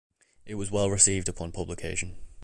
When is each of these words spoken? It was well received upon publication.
It 0.47 0.55
was 0.55 0.71
well 0.71 0.89
received 0.89 1.29
upon 1.29 1.51
publication. 1.51 2.15